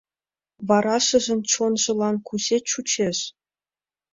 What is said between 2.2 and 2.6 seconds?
кузе